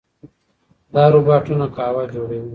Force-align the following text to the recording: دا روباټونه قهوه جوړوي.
دا 0.93 1.03
روباټونه 1.13 1.65
قهوه 1.75 2.03
جوړوي. 2.13 2.49